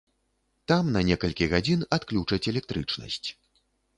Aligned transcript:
Там 0.71 0.87
на 0.95 1.03
некалькі 1.09 1.49
гадзін 1.51 1.85
адключаць 1.97 2.41
электрычнасць. 2.53 3.27